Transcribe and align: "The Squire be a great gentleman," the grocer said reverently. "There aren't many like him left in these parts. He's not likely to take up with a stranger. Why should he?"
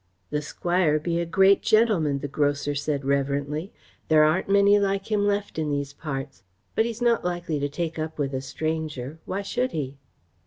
"The 0.31 0.41
Squire 0.41 0.97
be 0.97 1.19
a 1.19 1.27
great 1.27 1.61
gentleman," 1.61 2.21
the 2.21 2.27
grocer 2.27 2.73
said 2.73 3.05
reverently. 3.05 3.71
"There 4.07 4.23
aren't 4.23 4.49
many 4.49 4.79
like 4.79 5.11
him 5.11 5.27
left 5.27 5.59
in 5.59 5.69
these 5.69 5.93
parts. 5.93 6.41
He's 6.75 7.03
not 7.03 7.23
likely 7.23 7.59
to 7.59 7.69
take 7.69 7.99
up 7.99 8.17
with 8.17 8.33
a 8.33 8.41
stranger. 8.41 9.19
Why 9.25 9.43
should 9.43 9.73
he?" 9.73 9.99